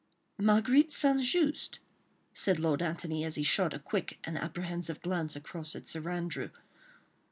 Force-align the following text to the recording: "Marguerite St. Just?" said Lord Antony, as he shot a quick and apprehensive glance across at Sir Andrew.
"Marguerite 0.39 0.91
St. 0.91 1.21
Just?" 1.21 1.77
said 2.33 2.57
Lord 2.57 2.81
Antony, 2.81 3.23
as 3.23 3.35
he 3.35 3.43
shot 3.43 3.75
a 3.75 3.79
quick 3.79 4.17
and 4.23 4.35
apprehensive 4.35 4.99
glance 5.03 5.35
across 5.35 5.75
at 5.75 5.87
Sir 5.87 6.09
Andrew. 6.09 6.49